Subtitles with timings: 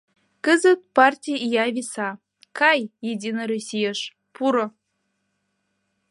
[0.45, 2.09] Кызыт партий ия виса—
[2.59, 2.79] кай,
[3.11, 3.99] «Единый Российыш»
[4.33, 4.65] пуро!